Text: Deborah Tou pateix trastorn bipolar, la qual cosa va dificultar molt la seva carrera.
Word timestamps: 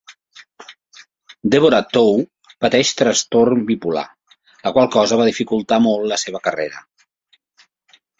Deborah 1.55 1.81
Tou 1.97 2.15
pateix 2.65 2.93
trastorn 3.01 3.61
bipolar, 3.67 4.05
la 4.63 4.73
qual 4.79 4.89
cosa 4.97 5.21
va 5.21 5.29
dificultar 5.29 5.79
molt 5.85 6.09
la 6.13 6.19
seva 6.23 6.43
carrera. 6.49 6.83